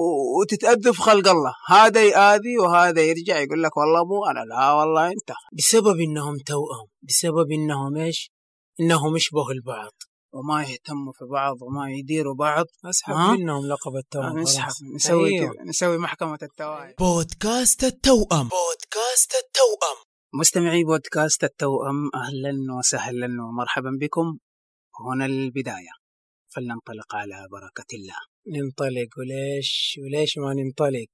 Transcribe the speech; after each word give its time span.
و- 0.00 0.40
وتتأذى 0.40 0.92
في 0.92 1.02
خلق 1.02 1.28
الله. 1.28 1.54
هذا 1.68 2.02
يآذي 2.04 2.58
وهذا 2.58 3.02
يرجع 3.02 3.38
يقول 3.38 3.62
لك 3.62 3.76
والله 3.76 4.04
مو 4.04 4.26
أنا. 4.30 4.40
لا 4.40 4.72
والله 4.72 5.06
أنت. 5.06 5.30
بسبب 5.58 5.96
إنهم 6.00 6.38
توأم. 6.46 6.86
بسبب 7.02 7.50
إنهم 7.52 7.96
إيش؟ 7.96 8.30
إنهم 8.80 9.16
يشبهوا 9.16 9.52
البعض. 9.52 9.92
وما 10.34 10.62
يهتموا 10.62 11.12
في 11.12 11.24
بعض 11.24 11.56
وما 11.62 11.90
يديروا 11.90 12.34
بعض. 12.34 12.66
أسحب 12.90 13.14
ها؟ 13.14 13.32
منهم 13.32 13.66
لقب 13.66 13.96
التوأم 13.96 14.38
نسحب. 14.38 14.72
نسوي 14.94 15.28
أيوه. 15.40 15.54
نسوي 15.68 15.98
محكمة 15.98 16.38
التوائم 16.42 16.94
بودكاست 16.98 17.84
التوأم. 17.84 18.48
بودكاست 18.48 19.32
التوأم. 19.44 19.98
مستمعي 20.34 20.84
بودكاست 20.84 21.44
التوأم 21.44 22.10
أهلا 22.14 22.52
وسهلا 22.78 23.26
ومرحبا 23.26 23.90
بكم. 24.00 24.38
هنا 25.00 25.26
البداية. 25.26 25.94
فلننطلق 26.54 27.14
على 27.14 27.48
بركة 27.52 27.90
الله. 27.94 28.16
ننطلق 28.52 29.08
وليش؟ 29.18 30.00
وليش 30.02 30.38
ما 30.38 30.54
ننطلق؟ 30.54 31.12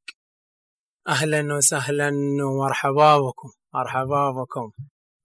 أهلا 1.08 1.54
وسهلا 1.56 2.10
ومرحبا 2.46 3.18
بكم 3.18 3.48
مرحبا 3.74 4.30
بكم. 4.30 4.70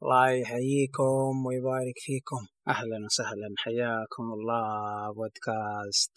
الله 0.03 0.29
يحييكم 0.29 1.45
ويبارك 1.45 1.97
فيكم. 1.97 2.41
أهلا 2.67 3.05
وسهلا 3.05 3.49
حياكم 3.57 4.23
الله 4.23 5.13
بودكاست. 5.13 6.15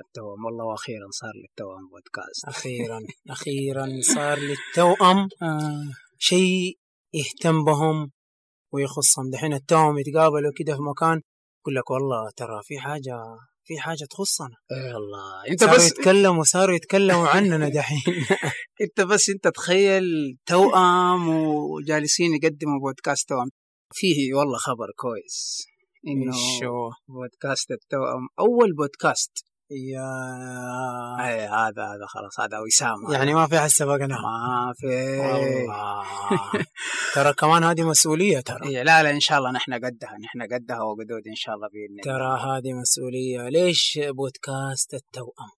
التوأم 0.00 0.44
والله 0.44 0.64
وأخيرا 0.64 1.08
صار 1.10 1.32
للتوأم 1.42 1.88
بودكاست. 1.92 2.48
أخيرا 2.48 3.00
أخيرا 3.36 3.86
صار 4.14 4.38
للتوأم 4.38 5.28
آه. 5.42 5.84
شيء 6.18 6.78
يهتم 7.14 7.64
بهم 7.64 8.10
ويخصهم. 8.72 9.30
دحين 9.30 9.52
التوأم 9.52 9.98
يتقابلوا 9.98 10.52
كده 10.56 10.74
في 10.76 10.82
مكان 10.82 11.20
يقول 11.60 11.74
لك 11.74 11.90
والله 11.90 12.30
ترى 12.36 12.60
في 12.62 12.78
حاجة 12.78 13.16
في 13.64 13.78
حاجة 13.78 14.04
تخصنا. 14.10 14.56
اي 14.72 14.94
والله. 14.94 15.46
أنت 15.50 15.60
صاروا 15.60 15.76
بس 15.76 15.86
يتكلموا 15.90 16.44
صاروا 16.44 16.76
يتكلموا 16.76 17.28
عننا 17.28 17.68
دحين. 17.76 18.24
أنت 18.84 19.00
بس 19.00 19.28
أنت 19.28 19.48
تخيل 19.48 20.04
توأم 20.46 21.28
وجالسين 21.28 22.34
يقدموا 22.34 22.80
بودكاست 22.80 23.28
توأم. 23.28 23.48
فيه 23.94 24.34
والله 24.34 24.58
خبر 24.58 24.86
كويس 24.96 25.66
إنه؟ 26.08 26.32
بودكاست 27.08 27.70
التوأم 27.70 28.28
أول 28.38 28.72
بودكاست 28.76 29.44
يا 29.70 30.10
اي 31.20 31.46
هذا 31.46 31.82
هذا 31.82 32.06
خلاص 32.08 32.40
هذا 32.40 32.58
وسام. 32.58 33.12
يعني 33.12 33.34
ما 33.34 33.46
في 33.46 33.60
حد 33.60 33.68
سبقنا 33.68 34.06
ما 34.06 34.72
في. 34.76 35.18
والله. 35.18 36.04
ترى 37.14 37.32
كمان 37.32 37.64
هذه 37.64 37.82
مسؤولية 37.82 38.40
ترى. 38.40 38.68
إيه 38.68 38.82
لا 38.82 39.02
لا 39.02 39.10
إن 39.10 39.20
شاء 39.20 39.38
الله 39.38 39.50
نحن 39.50 39.74
قدها 39.74 40.18
نحن 40.24 40.54
قدها 40.54 40.82
وقدود 40.82 41.26
إن 41.26 41.34
شاء 41.34 41.54
الله 41.54 41.68
بإذن 41.68 42.00
الله. 42.00 42.18
ترى 42.18 42.50
هذه 42.50 42.72
مسؤولية. 42.72 43.48
ليش 43.48 43.98
بودكاست 44.02 44.94
التوأم؟ 44.94 45.52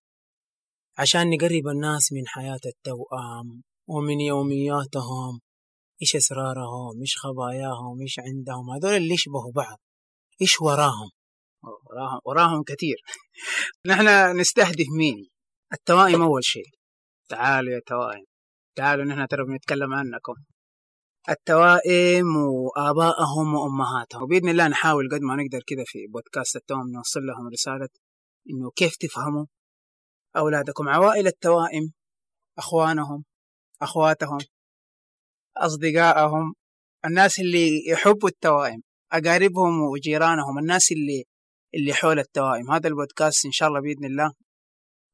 عشان 0.98 1.30
نقرب 1.30 1.66
الناس 1.68 2.12
من 2.12 2.26
حياة 2.26 2.60
التوأم 2.66 3.62
ومن 3.86 4.20
يومياتهم. 4.20 5.40
إيش 6.02 6.16
أسرارهم؟ 6.16 7.00
إيش 7.00 7.16
خباياهم؟ 7.16 8.00
إيش 8.00 8.18
عندهم؟ 8.18 8.70
هذول 8.70 8.96
اللي 8.96 9.14
يشبهوا 9.14 9.52
بعض. 9.54 9.78
إيش 10.40 10.60
وراهم؟ 10.60 11.10
وراهم 11.62 12.20
وراهم 12.24 12.62
كثير. 12.62 12.96
نحن 13.90 14.36
نستهدف 14.40 14.86
مين؟ 14.98 15.28
التوائم 15.72 16.22
أول 16.22 16.44
شيء. 16.44 16.70
تعالوا 17.28 17.72
يا 17.72 17.80
توائم. 17.86 18.24
تعالوا 18.76 19.04
نحن 19.04 19.26
ترى 19.26 19.44
بنتكلم 19.44 19.94
عنكم. 19.94 20.34
التوائم 21.28 22.36
وآبائهم 22.36 23.54
وأمهاتهم. 23.54 24.22
وبإذن 24.22 24.48
الله 24.48 24.68
نحاول 24.68 25.08
قد 25.12 25.20
ما 25.20 25.34
نقدر 25.34 25.62
كذا 25.66 25.84
في 25.86 26.06
بودكاست 26.06 26.56
التوائم 26.56 26.88
نوصل 26.96 27.20
لهم 27.20 27.48
رسالة 27.52 27.88
إنه 28.50 28.70
كيف 28.76 28.96
تفهموا 28.96 29.46
أولادكم؟ 30.36 30.88
عوائل 30.88 31.26
التوائم 31.26 31.92
أخوانهم 32.58 33.24
أخواتهم 33.82 34.38
أصدقائهم 35.56 36.54
الناس 37.04 37.40
اللي 37.40 37.88
يحبوا 37.88 38.28
التوائم 38.28 38.82
أقاربهم 39.12 39.82
وجيرانهم 39.82 40.58
الناس 40.58 40.92
اللي 40.92 41.24
اللي 41.74 41.94
حول 41.94 42.18
التوائم. 42.18 42.70
هذا 42.70 42.88
البودكاست 42.88 43.46
إن 43.46 43.52
شاء 43.52 43.68
الله 43.68 43.80
بإذن 43.80 44.04
الله 44.04 44.32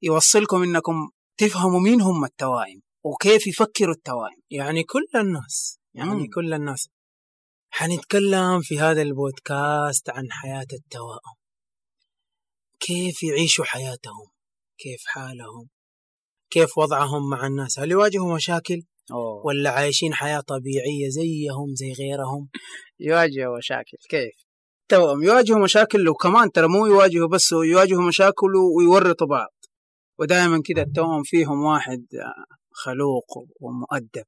يوصلكم 0.03 0.63
إنكم 0.63 0.95
تفهموا 1.37 1.81
مين 1.81 2.01
هم 2.01 2.25
التوائم 2.25 2.81
وكيف 3.05 3.47
يفكروا 3.47 3.95
التوائم. 3.95 4.43
يعني 4.51 4.85
كل 4.85 5.07
الناس 5.15 5.79
يعني 5.95 6.11
مم. 6.11 6.29
كل 6.35 6.55
الناس 6.55 6.89
حنتكلم 7.71 8.61
في 8.61 8.81
هذا 8.81 9.03
البودكاست 9.03 10.11
عن 10.11 10.33
حياة 10.33 10.67
التوائم. 10.73 11.39
كيف 12.81 13.23
يعيشوا 13.23 13.65
حياتهم؟ 13.65 14.27
كيف 14.79 15.03
حالهم؟ 15.07 15.69
كيف 16.51 16.79
وضعهم 16.79 17.31
مع 17.31 17.47
الناس؟ 17.47 17.79
هل 17.79 17.91
يواجهوا 17.91 18.35
مشاكل؟ 18.35 18.83
أوه. 19.13 19.47
ولا 19.47 19.71
عايشين 19.71 20.15
حياة 20.15 20.41
طبيعية 20.41 21.09
زيهم 21.09 21.75
زي 21.75 21.93
غيرهم؟ 21.93 22.49
يواجهوا 23.01 23.59
مشاكل 23.59 23.99
كيف؟ 24.11 24.48
التوأم 24.93 25.23
يواجهوا 25.23 25.59
مشاكل 25.59 26.09
وكمان 26.09 26.53
ترى 26.53 26.69
مو 26.69 26.87
يواجهوا 26.87 27.29
بس 27.29 27.53
يواجهوا 27.53 28.03
مشاكل 28.03 28.57
ويورطوا 28.77 29.27
بعض. 29.27 29.55
ودائما 30.19 30.63
كذا 30.65 30.83
التوأم 30.83 31.23
فيهم 31.25 31.63
واحد 31.63 32.07
آه، 32.15 32.45
خلوق 32.71 33.25
ومؤدب. 33.61 34.25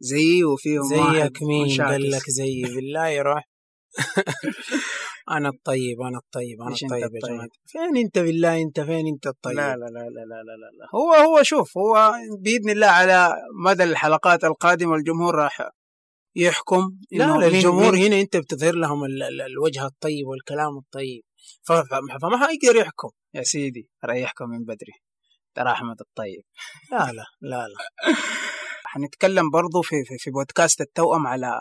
زيي 0.00 0.44
وفيهم 0.44 0.82
زيك 0.82 1.42
مين؟ 1.42 1.82
قال 1.82 2.10
لك 2.10 2.30
زيي 2.30 2.62
بالله 2.62 3.08
يروح. 3.08 3.48
أنا 5.30 5.48
الطيب 5.48 6.00
أنا 6.00 6.18
الطيب 6.18 6.62
أنا 6.62 6.70
الطيب 6.70 7.14
يا 7.14 7.20
جماعة. 7.28 7.48
فين 7.66 7.96
أنت 7.96 8.18
بالله؟ 8.18 8.62
أنت 8.62 8.80
فين 8.80 9.06
أنت 9.06 9.26
الطيب؟ 9.26 9.56
لا 9.56 9.76
لا 9.76 9.84
لا 9.84 10.00
لا 10.00 10.24
لا 10.30 10.42
لا, 10.48 10.70
لا. 10.78 10.86
هو 10.94 11.12
هو 11.12 11.42
شوف 11.42 11.78
هو 11.78 12.12
بإذن 12.38 12.70
الله 12.70 12.86
على 12.86 13.32
مدى 13.64 13.84
الحلقات 13.84 14.44
القادمة 14.44 14.94
الجمهور 14.94 15.34
راح 15.34 15.70
يحكم 16.36 16.98
لا 17.12 17.46
الجمهور 17.46 17.96
هنا 17.96 18.20
أنت 18.20 18.36
بتظهر 18.36 18.74
لهم 18.74 19.04
ال- 19.04 19.22
ال- 19.22 19.40
الوجه 19.40 19.86
الطيب 19.86 20.26
والكلام 20.26 20.78
الطيب. 20.78 21.22
فما 22.22 22.46
حيقدر 22.46 22.76
يحكم. 22.76 23.08
يا 23.34 23.42
سيدي 23.42 23.88
ريحكم 24.04 24.48
من 24.48 24.64
بدري. 24.64 24.92
ترى 25.54 25.70
أحمد 25.72 26.00
الطيب. 26.00 26.42
لا 26.92 27.12
لا 27.12 27.24
لا 27.40 27.66
لا. 27.68 27.74
حنتكلم 28.84 29.50
برضو 29.50 29.82
في, 29.82 30.04
في, 30.04 30.14
في 30.18 30.30
بودكاست 30.30 30.80
التوأم 30.80 31.26
على 31.26 31.60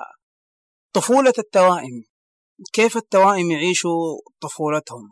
طفولة 0.93 1.33
التوائم. 1.39 2.03
كيف 2.73 2.97
التوائم 2.97 3.51
يعيشوا 3.51 4.17
طفولتهم؟ 4.41 5.09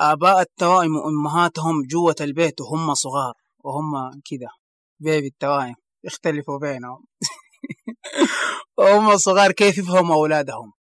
آباء 0.00 0.40
التوائم 0.40 0.96
وأمهاتهم 0.96 1.82
جوة 1.90 2.14
البيت 2.20 2.60
وهم 2.60 2.94
صغار 2.94 3.34
وهم 3.64 4.10
كذا 4.10 4.48
بيبي 5.00 5.26
التوائم. 5.26 5.74
يختلفوا 6.04 6.58
بينهم. 6.58 7.04
وهم 8.78 9.16
صغار 9.16 9.52
كيف 9.52 9.78
يفهموا 9.78 10.14
أولادهم؟ 10.14 10.72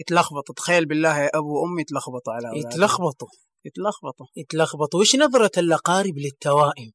يتلخبطوا 0.00 0.54
تخيل 0.54 0.86
بالله 0.86 1.18
يا 1.18 1.30
أبو 1.34 1.62
وأم 1.62 1.78
يتلخبطوا 1.78 2.32
على 2.32 2.48
أولادهم. 2.48 2.70
يتلخبطوا. 2.70 3.28
يتلخبطوا. 3.64 4.26
يتلخبطوا. 4.36 5.00
وش 5.00 5.16
نظرة 5.16 5.50
الأقارب 5.58 6.18
للتوائم؟ 6.18 6.92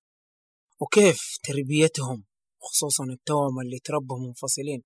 وكيف 0.79 1.21
تربيتهم؟ 1.43 2.23
خصوصا 2.61 3.03
التوأم 3.03 3.59
اللي 3.65 3.79
تربوا 3.83 4.19
منفصلين. 4.27 4.83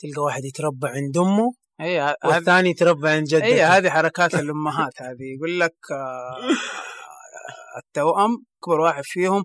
تلقى 0.00 0.22
واحد 0.22 0.44
يتربى 0.44 0.88
عند 0.88 1.18
أمه 1.18 1.52
هذه 1.80 2.16
والثاني 2.24 2.70
يتربى 2.70 3.08
عند 3.08 3.26
جدته. 3.26 3.44
هي 3.44 3.62
هذه 3.62 3.90
حركات 3.90 4.34
الأمهات 4.34 5.02
هذه. 5.02 5.34
يقول 5.36 5.60
لك 5.60 5.76
آه، 5.92 6.36
التوأم 7.80 8.44
كبر 8.64 8.80
واحد 8.80 9.02
فيهم 9.04 9.44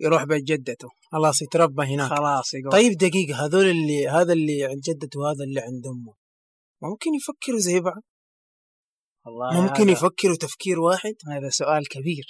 يروح 0.00 0.24
بيت 0.24 0.44
جدته. 0.44 0.88
خلاص 1.14 1.42
يتربى 1.42 1.82
هناك. 1.82 2.10
خلاص 2.10 2.54
يقول. 2.54 2.72
طيب 2.72 2.92
دقيقة 2.92 3.44
هذول 3.44 3.66
اللي 3.66 4.08
هذا 4.08 4.32
اللي 4.32 4.64
عند 4.64 4.80
جدته 4.80 5.20
وهذا 5.20 5.44
اللي 5.44 5.60
عند 5.60 5.86
أمه. 5.86 6.14
ممكن 6.82 7.10
يفكروا 7.14 7.58
زي 7.58 7.80
بعض؟ 7.80 8.02
والله 9.26 9.62
ممكن 9.62 9.82
هذا, 9.82 9.92
يفكروا 9.92 10.36
تفكير 10.36 10.80
واحد؟ 10.80 11.14
هذا 11.28 11.48
سؤال 11.48 11.88
كبير. 11.88 12.24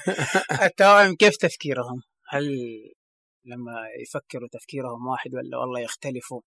التوائم 0.66 1.14
كيف 1.14 1.36
تفكيرهم؟ 1.36 2.02
هل 2.28 2.44
لما 3.44 3.72
يفكروا 4.02 4.48
تفكيرهم 4.52 5.06
واحد 5.06 5.34
ولا 5.34 5.58
والله 5.58 5.80
يختلفوا؟ 5.80 6.40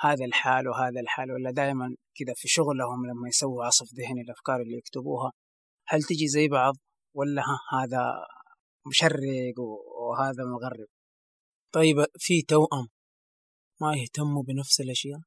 هذا 0.00 0.24
الحال 0.24 0.68
وهذا 0.68 1.00
الحال 1.00 1.32
ولا 1.32 1.50
دائما 1.50 1.96
كذا 2.14 2.34
في 2.36 2.48
شغلهم 2.48 3.06
لما 3.06 3.28
يسووا 3.28 3.64
عصف 3.64 3.86
ذهني 3.94 4.20
الأفكار 4.20 4.60
اللي 4.60 4.76
يكتبوها؟ 4.76 5.32
هل 5.88 6.02
تجي 6.02 6.28
زي 6.28 6.48
بعض؟ 6.48 6.74
ولا 7.14 7.42
ها 7.42 7.78
هذا 7.78 8.12
مشرق 8.86 9.58
وهذا 10.00 10.44
مغرب؟ 10.44 10.95
طيب 11.76 11.96
في 12.18 12.42
توأم. 12.42 12.88
ما 13.80 13.96
يهتموا 13.96 14.42
بنفس 14.42 14.80
الأشياء. 14.80 15.20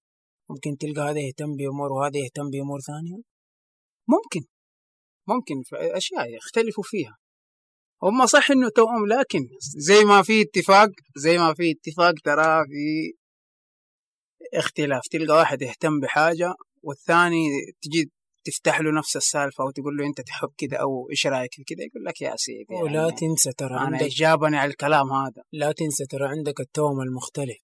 ممكن 0.49 0.77
تلقى 0.77 1.01
هذا 1.01 1.19
يهتم 1.19 1.55
بأمور 1.55 1.91
وهذا 1.91 2.17
يهتم 2.17 2.49
بأمور 2.49 2.79
ثانية. 2.79 3.21
ممكن. 4.07 4.47
ممكن 5.27 5.55
في 5.63 5.75
أشياء 5.97 6.35
يختلفوا 6.35 6.83
فيها. 6.87 7.17
هم 8.03 8.25
صح 8.25 8.51
إنه 8.51 8.69
توأم 8.69 9.07
لكن 9.07 9.39
زي 9.77 10.03
ما 10.05 10.21
في 10.23 10.41
اتفاق 10.41 10.89
زي 11.17 11.37
ما 11.37 11.53
في 11.53 11.71
اتفاق 11.71 12.13
ترى 12.23 12.63
في 12.65 13.13
اختلاف. 14.53 15.01
تلقى 15.11 15.37
واحد 15.37 15.61
يهتم 15.61 15.99
بحاجة 15.99 16.53
والثاني 16.83 17.47
تجي 17.81 18.11
تفتح 18.49 18.81
له 18.81 18.91
نفس 18.99 19.15
السالفة 19.15 19.63
أو 19.63 19.71
تقول 19.71 19.97
له 19.97 20.05
أنت 20.05 20.21
تحب 20.21 20.49
كذا 20.57 20.77
أو 20.77 21.09
إيش 21.11 21.27
رأيك 21.27 21.53
في 21.53 21.63
كذا 21.63 21.85
يقول 21.85 22.03
لك 22.05 22.21
يا 22.21 22.33
سيدي 22.35 22.75
ولا 22.83 23.01
يعني 23.01 23.11
تنسى 23.11 23.51
ترى 23.57 23.69
أنا 23.69 23.79
عندك 23.79 24.07
جابني 24.07 24.57
على 24.57 24.71
الكلام 24.71 25.11
هذا. 25.11 25.43
لا 25.51 25.71
تنسى 25.71 26.05
ترى 26.05 26.27
عندك 26.27 26.59
التوم 26.59 27.01
المختلف. 27.01 27.57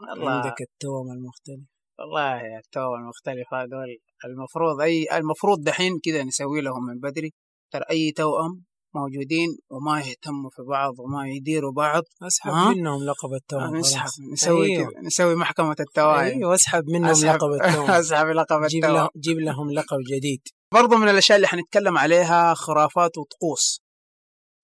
والله 0.00 0.30
عندك 0.30 0.60
التوم 0.60 1.12
المختلف. 1.12 1.68
والله 1.98 2.36
يا 2.36 2.58
التوم 2.58 2.94
المختلف 2.94 3.54
هذول 3.54 3.98
المفروض 4.24 4.80
أي 4.80 5.06
المفروض 5.12 5.62
دحين 5.62 5.92
كذا 6.04 6.24
نسوي 6.24 6.60
لهم 6.60 6.84
من 6.86 7.00
بدري. 7.00 7.32
ترى 7.72 7.84
أي 7.90 8.12
توأم 8.12 8.64
موجودين 8.94 9.48
وما 9.70 10.00
يهتموا 10.00 10.50
في 10.50 10.62
بعض 10.62 10.92
وما 10.98 11.28
يديروا 11.28 11.72
بعض. 11.72 12.02
أسحب 12.22 12.50
ها؟ 12.50 12.70
منهم 12.70 13.04
لقب 13.04 13.32
التوم 13.34 13.76
نسحب 13.76 14.00
خلاص. 14.00 14.20
نسوي 14.32 14.66
أيوه. 14.76 14.90
نسوي 15.02 15.34
محكمة 15.34 15.76
التوائم. 15.80 16.38
أيوه 16.38 16.54
اسحب 16.54 16.84
منهم 16.88 17.10
أسحب 17.10 17.34
لقب 17.36 17.52
التوم. 17.52 17.90
أسحب 18.00 18.26
لقب 18.26 18.66
جيب 18.66 18.84
التوائم. 18.84 18.96
لهم 18.96 19.08
جيب 19.16 19.38
لهم 19.38 19.70
لقب 19.70 19.98
جديد. 20.16 20.42
برضو 20.74 20.96
من 20.96 21.08
الأشياء 21.08 21.36
اللي 21.36 21.48
حنتكلم 21.48 21.98
عليها 21.98 22.54
خرافات 22.54 23.18
وطقوس. 23.18 23.80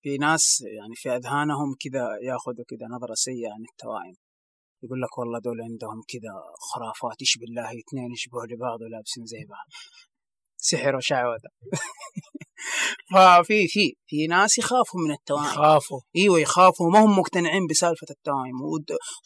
في 0.02 0.18
ناس 0.18 0.60
يعني 0.60 0.94
في 0.94 1.08
أذهانهم 1.16 1.74
كذا 1.80 2.04
ياخذوا 2.22 2.64
كذا 2.68 2.86
نظرة 2.96 3.14
سيئة 3.14 3.52
عن 3.52 3.64
التوائم. 3.72 4.14
يقول 4.82 5.02
لك 5.02 5.18
والله 5.18 5.38
دول 5.38 5.60
عندهم 5.62 6.02
كذا 6.08 6.32
خرافات 6.70 7.16
إيش 7.20 7.38
بالله 7.38 7.68
اثنين 7.68 8.12
يشبهوا 8.12 8.46
لبعض 8.46 8.80
ولابسين 8.80 9.24
زي 9.26 9.44
بعض. 9.48 9.66
سحر 10.56 10.96
وشعوذة. 10.96 11.50
ففي 13.12 13.68
في 13.68 13.94
في 14.06 14.26
ناس 14.26 14.58
يخافوا 14.58 15.00
من 15.06 15.12
التوائم. 15.12 15.44
خافوا 15.44 16.00
إيوه 16.16 16.40
يخافوا. 16.40 16.90
ما 16.90 17.04
هم 17.04 17.18
مقتنعين 17.18 17.66
بسالفة 17.66 18.06
التوائم. 18.10 18.56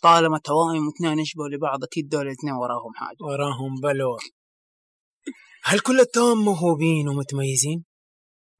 طالما 0.02 0.38
توائم 0.38 0.86
واثنين 0.86 1.18
يشبهوا 1.18 1.48
لبعض 1.48 1.84
أكيد 1.84 2.08
دول 2.08 2.26
الاثنين 2.26 2.54
وراهم 2.54 2.94
حاجة. 2.94 3.16
وراهم 3.20 3.80
بلوى. 3.82 4.18
هل 5.64 5.80
كل 5.80 6.00
التوام 6.00 6.38
موهوبين 6.38 7.08
ومتميزين؟ 7.08 7.84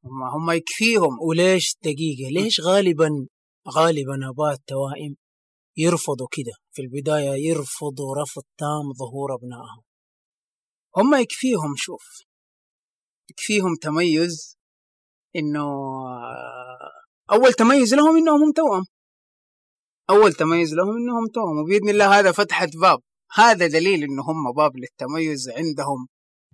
هم 0.04 0.22
هم 0.22 0.50
يكفيهم. 0.50 1.18
وليش 1.28 1.76
دقيقة؟ 1.82 2.30
ليش 2.32 2.60
غالبا 2.60 3.10
غالبا 3.68 4.28
آباء 4.30 4.52
التوائم 4.52 5.16
يرفضوا 5.76 6.26
كده؟ 6.32 6.52
في 6.72 6.82
البداية 6.82 7.48
يرفضوا 7.48 8.22
رفض 8.22 8.42
تام 8.58 8.92
ظهور 8.98 9.34
أبنائهم. 9.34 9.82
هم 10.96 11.14
يكفيهم 11.14 11.74
شوف. 11.76 12.04
يكفيهم 13.30 13.74
تميز. 13.82 14.59
إنه 15.36 15.68
أول 17.32 17.52
تميز 17.52 17.94
لهم 17.94 18.16
إنهم 18.16 18.42
هم 18.42 18.52
توأم 18.52 18.84
أول 20.10 20.32
تميز 20.32 20.74
لهم 20.74 20.96
إنهم 20.96 21.26
توأم 21.34 21.58
وبإذن 21.58 21.88
الله 21.88 22.18
هذا 22.18 22.32
فتحت 22.32 22.68
باب 22.82 22.98
هذا 23.34 23.66
دليل 23.66 24.02
إنه 24.02 24.22
هم 24.22 24.52
باب 24.56 24.72
للتميز 24.76 25.48
عندهم 25.48 26.06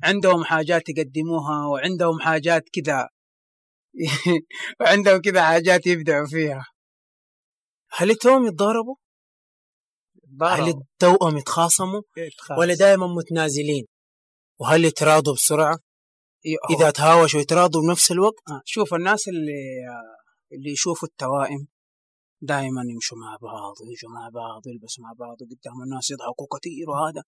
عندهم 0.02 0.44
حاجات 0.44 0.82
يقدموها 0.88 1.66
وعندهم 1.66 2.20
حاجات 2.20 2.62
كذا 2.72 3.08
وعندهم 4.80 5.20
كذا 5.20 5.42
حاجات 5.44 5.86
يبدعوا 5.86 6.26
فيها 6.26 6.64
هل 7.90 8.10
التوأم 8.10 8.46
يتضاربوا؟ 8.46 8.96
هل. 10.42 10.68
التوأم 10.68 11.36
يتخاصموا؟ 11.36 12.02
ولا 12.58 12.74
دائما 12.74 13.06
متنازلين؟ 13.06 13.84
وهل 14.60 14.84
يتراضوا 14.84 15.34
بسرعة؟ 15.34 15.78
إذا 16.70 16.90
تهاوشوا 16.90 17.40
يتراضوا 17.40 17.82
بنفس 17.82 18.12
الوقت؟ 18.12 18.34
آه، 18.50 18.62
شوف 18.64 18.94
الناس 18.94 19.28
اللي 19.28 19.60
اللي 20.52 20.70
يشوفوا 20.70 21.08
التوائم 21.08 21.66
دائما 22.40 22.82
يمشوا 22.92 23.18
مع 23.18 23.36
بعض 23.42 23.74
ويجوا 23.80 24.10
مع 24.10 24.28
بعض 24.28 24.66
ويلبسوا 24.66 25.04
مع 25.04 25.12
بعض 25.18 25.36
وقدام 25.42 25.82
الناس 25.84 26.10
يضحكوا 26.10 26.46
كثير 26.58 26.90
وهذا. 26.90 27.22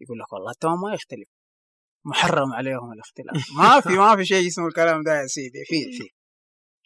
يقول 0.00 0.18
لك 0.18 0.32
والله 0.32 0.50
التوأم 0.50 0.80
ما 0.80 0.94
يختلف. 0.94 1.28
محرم 2.04 2.52
عليهم 2.52 2.92
الاختلاف. 2.92 3.36
ما 3.58 3.80
في 3.80 3.88
ما 3.88 4.16
في 4.16 4.24
شيء 4.24 4.46
اسمه 4.46 4.66
الكلام 4.66 5.02
ده 5.02 5.20
يا 5.20 5.26
سيدي. 5.26 5.64
في 5.64 5.92
في 5.98 6.08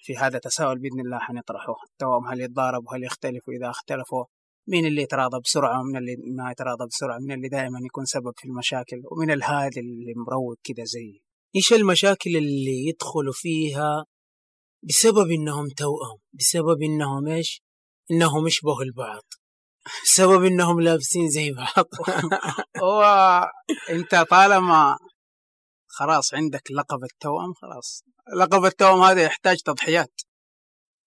في 0.04 0.16
هذا 0.16 0.38
تساؤل 0.38 0.78
بإذن 0.78 1.00
الله 1.00 1.18
حنطرحه. 1.18 1.74
التوأم 1.90 2.26
هل 2.28 2.40
يتضاربوا 2.40 2.96
هل 2.96 3.04
يختلفوا 3.04 3.54
اذا 3.54 3.70
اختلفوا 3.70 4.24
مين 4.68 4.86
اللي 4.86 5.02
يتراضى 5.02 5.40
بسرعة 5.40 5.80
ومن 5.80 5.96
اللي 5.96 6.16
ما 6.36 6.50
يتراضى 6.50 6.86
بسرعة؟ 6.86 7.18
من 7.18 7.32
اللي 7.32 7.48
دائما 7.48 7.78
يكون 7.84 8.04
سبب 8.04 8.32
في 8.36 8.48
المشاكل؟ 8.48 9.02
ومن 9.10 9.30
الهادي 9.30 9.80
اللي 9.80 10.14
مروق 10.26 10.56
كده 10.64 10.84
زي 10.84 11.20
إيش 11.58 11.72
المشاكل 11.72 12.36
اللي 12.36 12.88
يدخلوا 12.88 13.32
فيها 13.32 14.04
بسبب 14.82 15.30
إنهم 15.30 15.68
توأم 15.68 16.18
بسبب 16.32 16.82
إنهم 16.82 17.28
إيش؟ 17.28 17.62
إنهم 18.10 18.46
يشبهوا 18.46 18.82
البعض. 18.82 19.22
بسبب 20.04 20.44
إنهم 20.44 20.80
لابسين 20.80 21.28
زي 21.28 21.52
بعض. 21.52 21.86
هو 22.84 23.02
أنت 23.90 24.14
طالما 24.14 24.98
خلاص 25.86 26.34
عندك 26.34 26.70
لقب 26.70 27.04
التوأم 27.04 27.54
خلاص. 27.54 28.02
لقب 28.36 28.64
التوأم 28.64 29.00
هذا 29.02 29.22
يحتاج 29.22 29.56
تضحيات. 29.62 30.20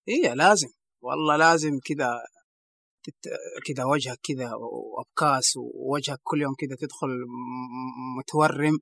هي 0.08 0.36
لازم. 0.36 0.70
والله 1.02 1.36
لازم 1.38 1.80
كذا 1.86 2.14
كذا 3.66 3.84
وجهك 3.84 4.20
كذا 4.24 4.52
وأبكاس 4.54 5.58
ووجهك 5.58 6.20
كل 6.24 6.42
يوم 6.42 6.54
كذا 6.60 6.76
تدخل 6.80 7.10
متورم 8.18 8.80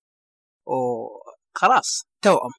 وخلاص 1.56 2.04
توأم. 2.24 2.52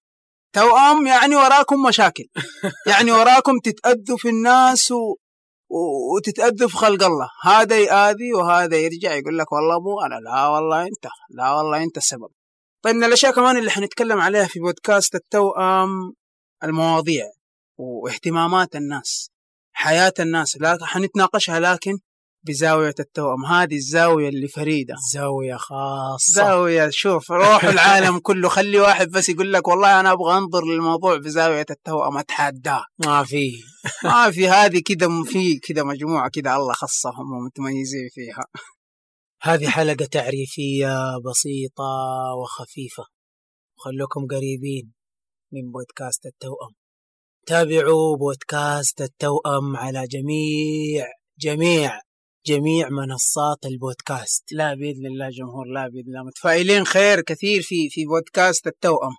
توأم 0.53 1.07
يعني 1.07 1.37
وراكم 1.37 1.83
مشاكل. 1.89 2.25
يعني 2.91 3.13
وراكم 3.13 3.53
تتأذوا 3.65 4.17
في 4.19 4.29
الناس 4.29 4.91
و... 4.91 4.97
و- 5.71 6.15
وتتأذوا 6.17 6.69
في 6.69 6.77
خلق 6.77 7.03
الله. 7.05 7.29
هذا 7.45 7.79
يآذي 7.79 8.33
وهذا 8.35 8.77
يرجع 8.77 9.13
يقول 9.15 9.39
لك 9.39 9.53
والله 9.53 9.81
مو 9.81 10.01
أنا. 10.01 10.15
لا 10.15 10.47
والله 10.49 10.83
أنت. 10.83 11.07
لا 11.31 11.51
والله 11.53 11.83
أنت 11.83 11.97
السبب. 11.97 12.29
طيب 12.83 12.95
من 12.97 13.05
الأشياء 13.05 13.33
كمان 13.35 13.57
اللي 13.57 13.71
حنتكلم 13.71 14.21
عليها 14.21 14.47
في 14.47 14.59
بودكاست 14.61 15.15
التوأم 15.15 16.13
المواضيع 16.65 17.25
واهتمامات 17.79 18.77
الناس. 18.77 19.31
حياة 19.73 20.15
الناس. 20.21 20.57
لا 20.61 20.79
حنتناقشها 20.83 21.61
لكن 21.61 21.99
بزاوية 22.43 22.95
التوأم. 23.01 23.45
هذه 23.45 23.75
الزاوية 23.75 24.29
اللي 24.29 24.49
فريدة. 24.49 24.95
زاوية 25.13 25.57
خاصة. 25.57 26.33
زاوية 26.33 26.89
شوف 26.91 27.31
روح 27.31 27.65
العالم 27.65 28.19
كله 28.19 28.49
خلي 28.49 28.81
واحد 28.81 29.09
بس 29.09 29.29
يقول 29.29 29.53
لك 29.53 29.69
والله 29.69 30.01
أنا 30.01 30.13
أبغى 30.13 30.39
أنظر 30.39 30.65
للموضوع 30.65 31.17
بزاوية 31.17 31.67
التوأم 31.71 32.19
أتحداه 32.19 32.85
ما 33.07 33.25
في. 33.25 33.51
ما 34.05 34.31
في 34.31 34.49
هذه 34.49 34.83
كده 34.87 35.09
في 35.25 35.59
كده 35.59 35.85
مجموعة 35.85 36.31
كده 36.33 36.57
الله 36.57 36.73
خصهم 36.73 37.33
ومتميزين 37.33 38.09
فيها. 38.15 38.45
هذه 39.43 39.69
حلقة 39.69 40.05
تعريفية 40.05 40.95
بسيطة 41.31 41.93
وخفيفة. 42.43 43.05
خلوكم 43.77 44.27
قريبين 44.27 44.93
من 45.53 45.71
بودكاست 45.73 46.27
التوأم. 46.27 46.75
تابعوا 47.47 48.17
بودكاست 48.17 49.01
التوأم 49.01 49.77
على 49.77 50.07
جميع 50.07 51.07
جميع 51.39 52.01
جميع 52.47 52.89
منصات 52.89 53.67
البودكاست. 53.67 54.53
لا 54.53 54.75
بإذن 54.75 55.07
الله 55.07 55.29
جمهور 55.31 55.67
لا 55.67 55.89
بإذن 55.89 56.09
الله 56.09 56.25
متفائلين. 56.25 56.85
خير 56.85 57.21
كثير 57.21 57.63
في 57.63 57.89
في 57.91 58.05
بودكاست 58.05 58.67
التوأم. 58.67 59.17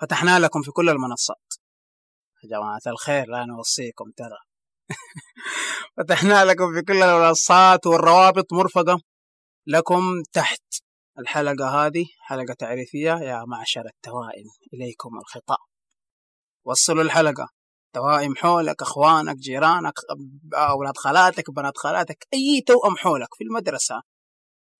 فتحنا 0.00 0.38
لكم 0.38 0.62
في 0.62 0.70
كل 0.70 0.88
المنصات. 0.88 1.46
يا 2.44 2.48
جماعة 2.48 2.80
الخير 2.86 3.26
لا 3.28 3.44
نوصيكم 3.44 4.04
ترى. 4.16 4.38
فتحنا 5.96 6.44
لكم 6.44 6.74
في 6.74 6.82
كل 6.82 7.02
المنصات 7.02 7.86
والروابط 7.86 8.52
مرفقة 8.52 9.00
لكم 9.66 10.22
تحت 10.32 10.62
الحلقة 11.18 11.86
هذه 11.86 12.04
حلقة 12.20 12.54
تعريفية. 12.58 13.12
يا 13.12 13.44
معشر 13.46 13.86
التوائم 13.86 14.46
إليكم 14.74 15.18
الخطاب. 15.18 15.58
وصلوا 16.64 17.02
الحلقة. 17.02 17.55
توائم 17.96 18.36
حولك 18.36 18.82
أخوانك 18.82 19.36
جيرانك 19.36 19.92
أولاد 20.54 20.96
خالاتك 20.96 21.50
بنات 21.50 21.78
خالاتك 21.78 22.26
أي 22.34 22.62
توأم 22.66 22.96
حولك 22.96 23.34
في 23.34 23.44
المدرسة 23.44 24.02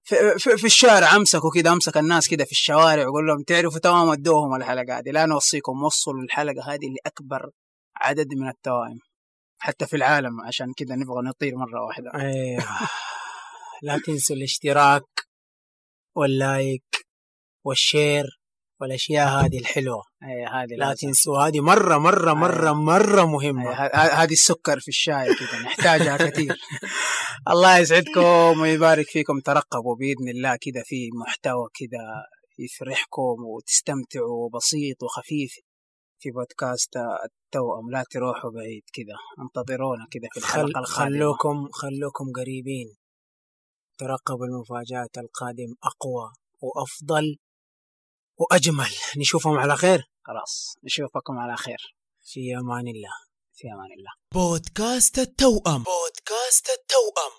في, 0.04 0.16
في, 0.38 0.56
في 0.56 0.66
الشارع 0.66 1.16
امسكوا 1.16 1.50
كده 1.54 1.72
أمسك 1.72 1.96
الناس 1.96 2.28
كده 2.28 2.44
في 2.44 2.52
الشوارع 2.52 3.08
وقول 3.08 3.26
لهم 3.26 3.42
تعرفوا 3.42 3.78
توأم 3.78 4.08
ودوهم 4.08 4.54
الحلقة 4.54 4.98
هذه 4.98 5.10
لا 5.10 5.26
نوصيكم 5.26 5.82
وصلوا 5.82 6.22
الحلقة 6.22 6.74
هذه 6.74 6.86
لأكبر 6.96 7.50
عدد 7.96 8.26
من 8.34 8.48
التوائم 8.48 8.98
حتى 9.58 9.86
في 9.86 9.96
العالم 9.96 10.40
عشان 10.40 10.72
كده 10.76 10.94
نبغى 10.94 11.22
نطير 11.24 11.56
مرة 11.56 11.84
واحدة 11.86 12.10
أيوه. 12.14 12.64
لا 13.82 13.98
تنسوا 13.98 14.36
الاشتراك 14.36 15.02
واللايك 16.16 17.06
والشير 17.64 18.24
والأشياء 18.80 19.28
هذه 19.28 19.58
الحلوة. 19.58 20.02
أي 20.22 20.44
هذه 20.46 20.74
لا. 20.78 20.94
تنسوا 20.94 21.38
هذه 21.38 21.60
مرة 21.60 21.98
مرة 21.98 22.32
مرة 22.34 22.72
مرة 22.72 23.20
أي 23.20 23.26
مهمه 23.26 23.70
ه- 23.70 23.86
ه- 23.96 24.22
هذه 24.22 24.32
السكر 24.32 24.80
في 24.80 24.88
الشاي 24.88 25.26
كده 25.34 25.58
نحتاجها 25.64 26.16
كثير. 26.30 26.56
الله 27.50 27.78
يسعدكم 27.78 28.60
ويبارك 28.60 29.06
فيكم. 29.06 29.40
ترقبوا 29.40 29.96
بإذن 29.96 30.28
الله 30.28 30.58
كده 30.60 30.82
في 30.84 31.08
محتوى 31.26 31.68
كده 31.74 32.02
يفرحكم 32.58 33.36
وتستمتعوا 33.54 34.50
بسيط 34.54 35.02
وخفيف 35.02 35.52
في 36.18 36.30
بودكاست 36.30 36.96
التوأم. 36.96 37.90
لا 37.92 38.04
تروحوا 38.10 38.50
بعيد 38.50 38.82
كده 38.92 39.16
انتظرونا 39.44 40.06
كده 40.10 40.28
في 40.32 40.38
الحلقة 40.40 40.82
خل... 40.82 41.04
خلوكم 41.04 41.68
خلوكم 41.72 42.24
قريبين. 42.36 42.96
ترقبوا 43.98 44.46
المفاجآت 44.46 45.18
القادم 45.18 45.70
أقوى 45.82 46.30
وأفضل. 46.62 47.36
وأجمل. 48.38 48.90
نشوفهم 49.16 49.58
على 49.58 49.76
خير. 49.76 50.10
خلاص 50.24 50.76
نشوفكم 50.84 51.38
على 51.38 51.56
خير. 51.56 51.96
في 52.24 52.56
أمان 52.56 52.88
الله. 52.88 53.14
في 53.54 53.68
أمان 53.68 53.90
الله. 53.98 54.12
بودكاست 54.34 55.18
التوأم. 55.18 55.82
بودكاست 55.82 56.66
التوأم. 56.78 57.32